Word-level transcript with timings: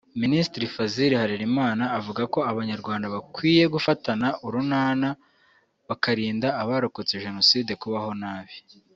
Minisitiri 0.21 0.65
Fazil 0.75 1.11
Harerimana 1.21 1.83
avuga 1.99 2.21
ko 2.33 2.39
Abanyarwanda 2.51 3.05
bakwiye 3.15 3.63
gufatana 3.73 4.27
urunana 4.45 5.09
bakarinda 5.87 6.47
abarokotse 6.61 7.13
Jenoside 7.25 7.71
kubaho 7.81 8.11
nabi 8.23 8.55